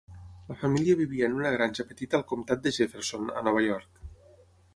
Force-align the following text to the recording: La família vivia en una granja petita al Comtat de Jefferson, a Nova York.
La 0.51 0.55
família 0.61 0.95
vivia 1.01 1.27
en 1.27 1.35
una 1.41 1.51
granja 1.57 1.85
petita 1.91 2.19
al 2.21 2.25
Comtat 2.33 2.65
de 2.65 2.75
Jefferson, 2.79 3.31
a 3.37 3.45
Nova 3.51 3.63
York. 3.69 4.05